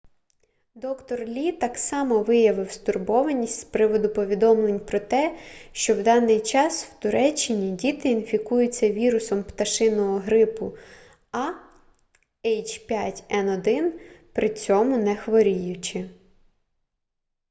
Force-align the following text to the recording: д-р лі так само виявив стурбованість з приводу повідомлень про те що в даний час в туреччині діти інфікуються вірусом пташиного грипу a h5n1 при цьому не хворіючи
д-р 0.75 1.27
лі 1.27 1.51
так 1.51 1.77
само 1.77 2.23
виявив 2.23 2.71
стурбованість 2.71 3.59
з 3.61 3.63
приводу 3.63 4.09
повідомлень 4.09 4.79
про 4.79 4.99
те 4.99 5.37
що 5.71 5.95
в 5.95 6.03
даний 6.03 6.39
час 6.41 6.85
в 6.85 6.99
туреччині 6.99 7.71
діти 7.71 8.09
інфікуються 8.09 8.91
вірусом 8.91 9.43
пташиного 9.43 10.19
грипу 10.19 10.73
a 11.31 11.47
h5n1 12.45 13.91
при 14.33 14.49
цьому 14.49 14.97
не 14.97 15.15
хворіючи 15.15 16.09